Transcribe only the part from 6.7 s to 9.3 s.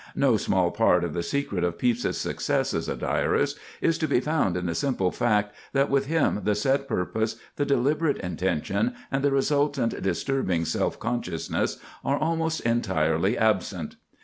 purpose, the deliberate intention, and the